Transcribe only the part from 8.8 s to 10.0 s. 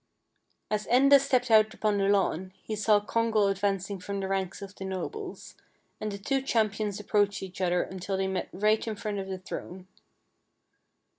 in front of the throne.